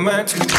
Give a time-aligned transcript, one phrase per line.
[0.00, 0.49] my mind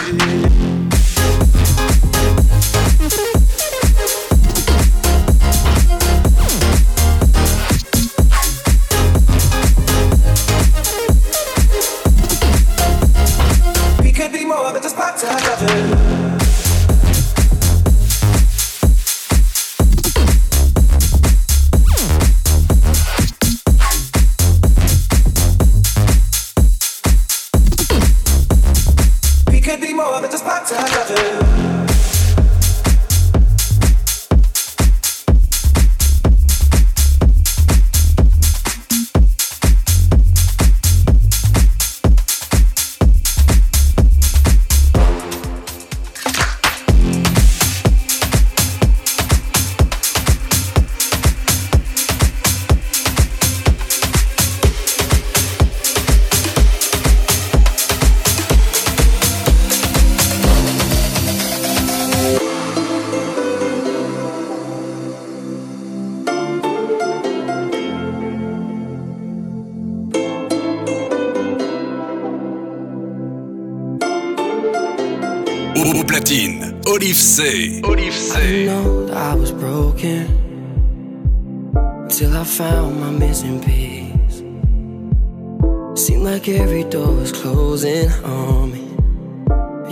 [87.41, 88.85] closing on me.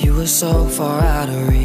[0.03, 1.58] You were so far out of reach.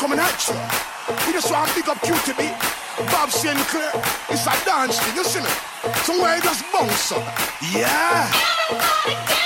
[0.00, 0.54] coming at you.
[1.26, 2.48] We just want to pick up QTB,
[3.12, 3.92] Bob Sinclar.
[4.30, 5.50] It's a dance thing, you see me?
[6.04, 7.22] Somewhere it just bounce up.
[7.70, 9.39] Yeah.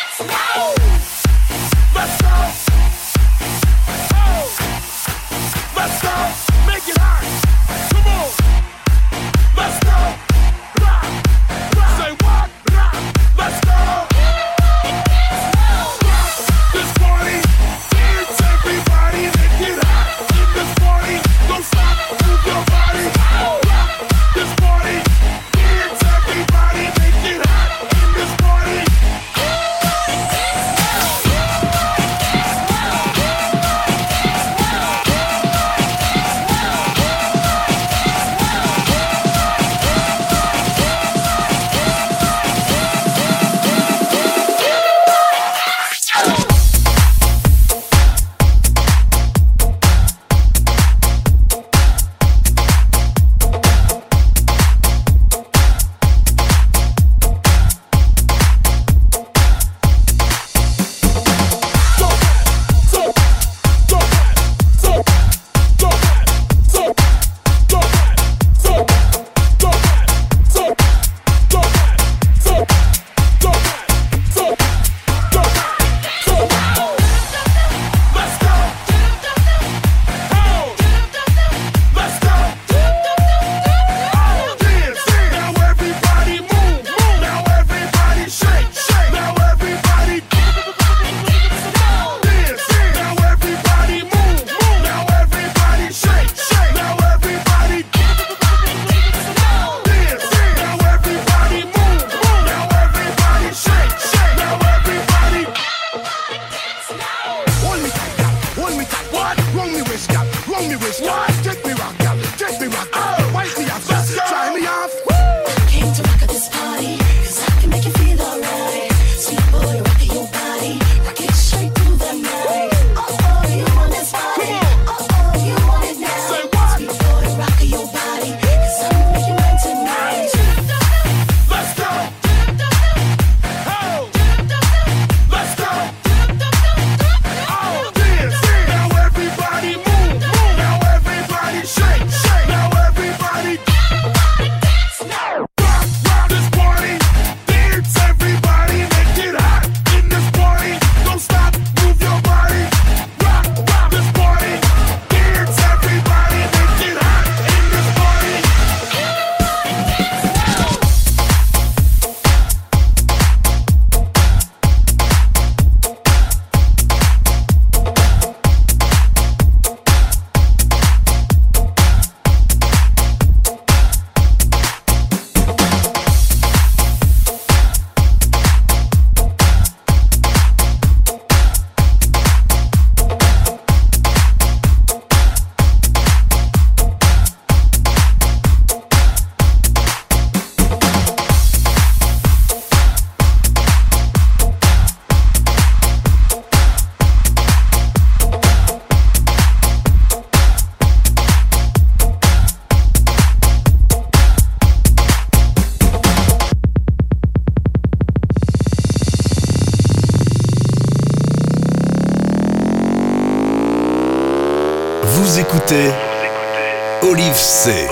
[217.04, 217.86] Olive C.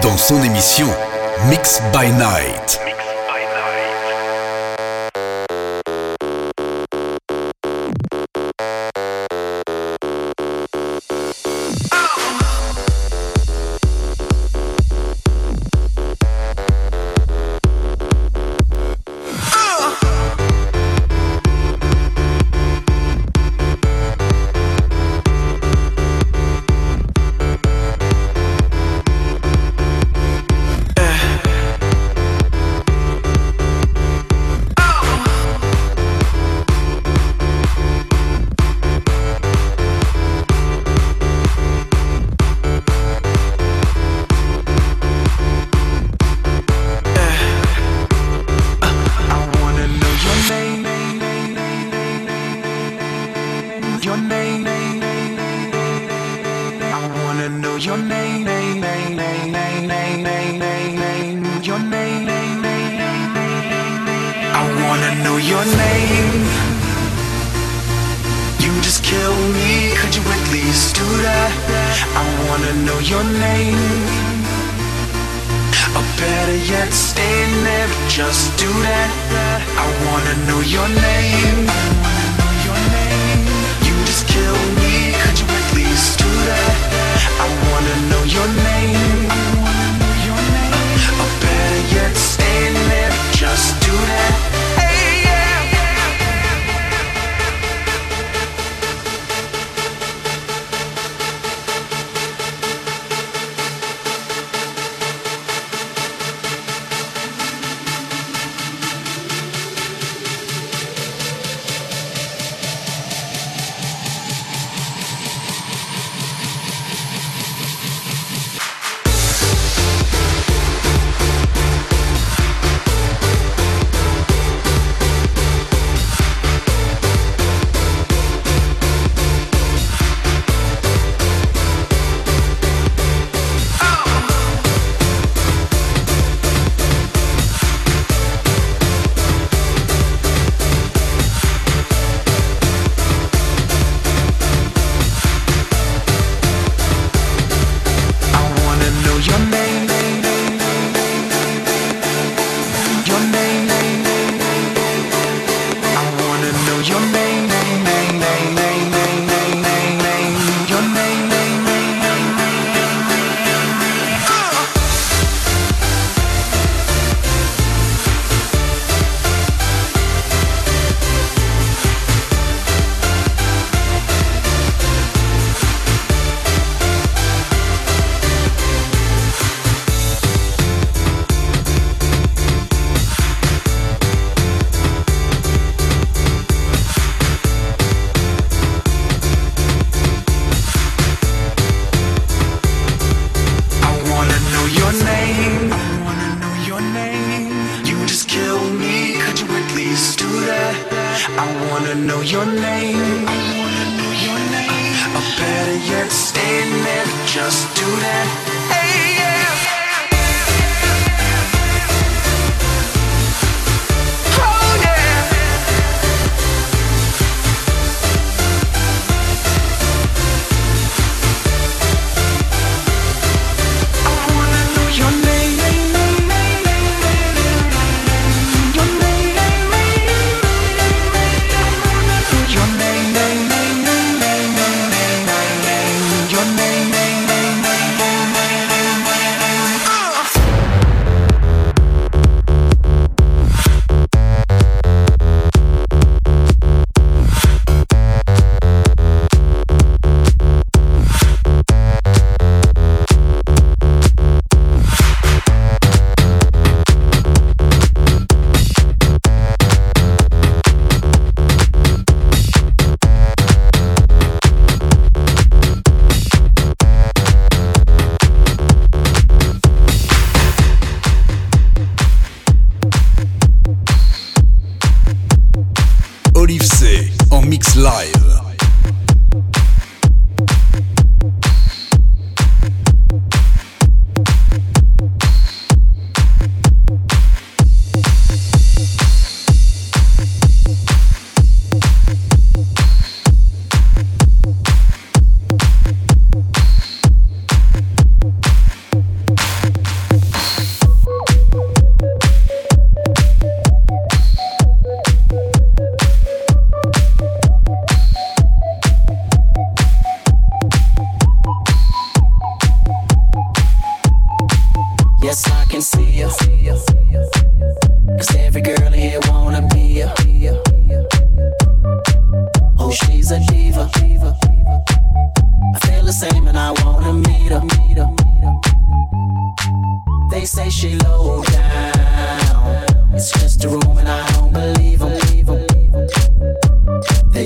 [0.00, 0.88] Dans son émission
[1.50, 2.95] Mix by Night.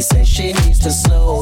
[0.01, 1.40] Say she needs to slow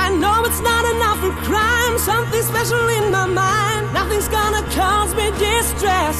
[0.00, 1.98] I know it's not enough for crime.
[1.98, 3.92] Something special in my mind.
[3.92, 6.16] Nothing's gonna cause me distress.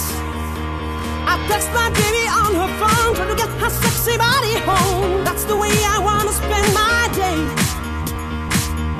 [1.24, 5.24] I text my baby on her phone, trying to get her sexy body home.
[5.24, 7.40] That's the way I wanna spend my day.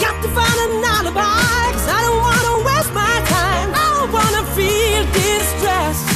[0.01, 3.69] Got to find an alibi, cause I don't wanna waste my time.
[3.77, 6.09] I don't wanna feel distressed.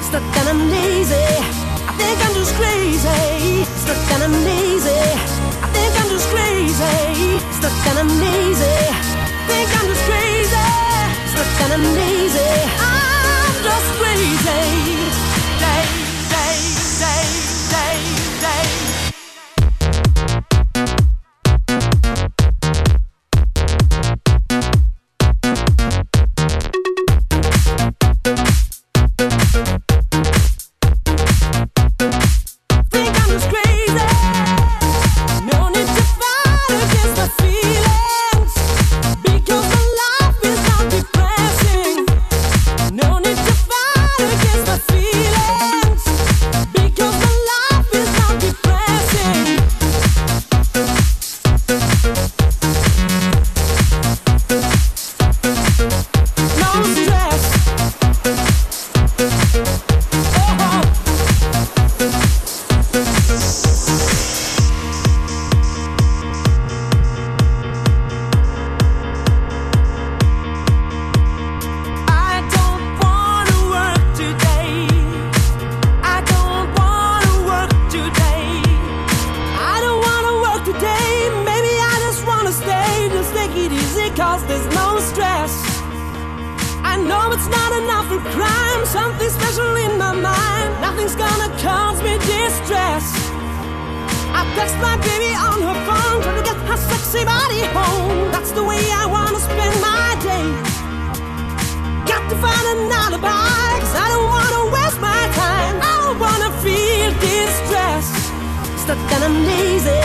[0.00, 1.61] It's not that I'm lazy
[2.02, 5.02] think I'm just crazy, stuck and I'm lazy.
[5.64, 8.78] I think I'm just crazy, stuck and I'm lazy.
[9.48, 10.66] Think I'm just crazy,
[11.32, 12.52] stuck and I'm lazy.
[12.90, 15.01] I'm just crazy.
[94.56, 98.30] Text my baby on her phone, trying to get her sexy body home.
[98.30, 100.46] That's the way I wanna spend my day.
[102.06, 105.76] Got to find an alibi, cause I don't wanna waste my time.
[105.82, 108.30] I don't wanna feel distressed.
[108.82, 110.02] Stuck and I'm lazy,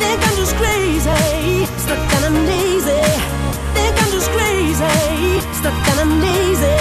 [0.00, 1.64] think I'm just crazy.
[1.84, 3.04] Stuck and I'm lazy,
[3.76, 5.40] think I'm just crazy.
[5.60, 6.76] Stuck and I'm lazy,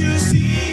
[0.00, 0.69] you see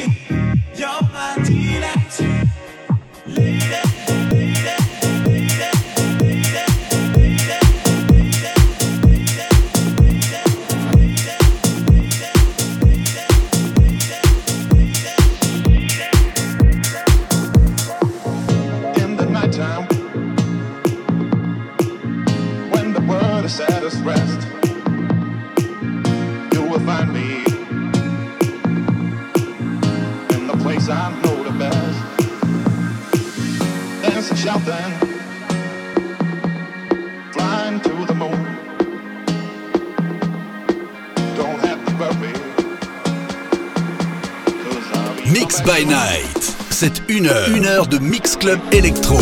[47.55, 49.17] une heure, de Mix Club électro.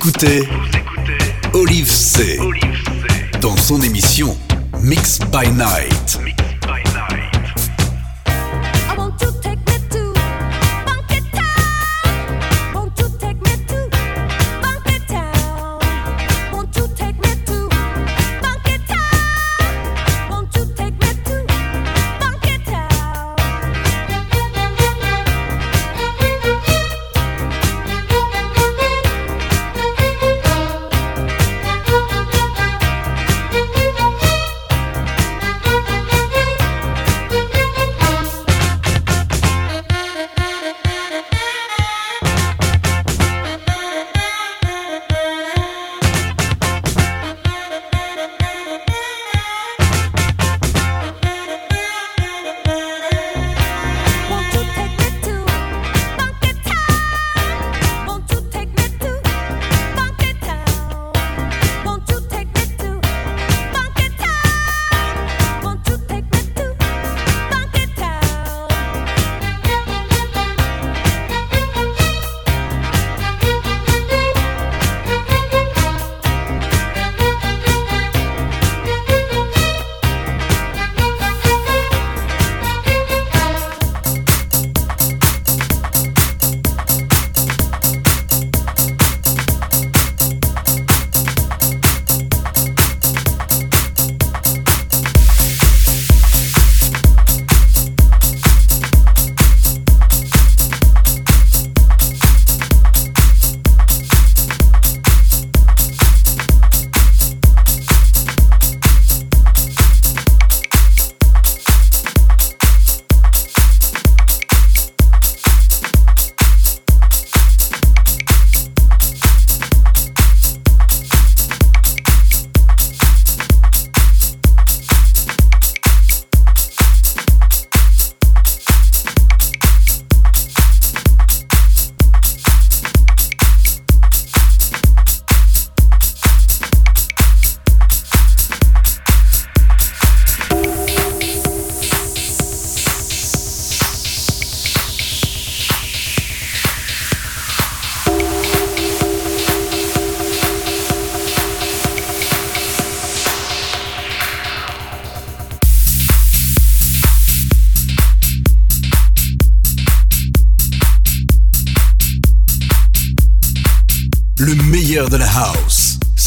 [0.00, 0.48] Écoutez
[1.52, 2.38] Olive C.
[3.42, 4.34] Dans son émission
[4.82, 6.29] Mix by Night.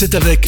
[0.03, 0.42] C'est avec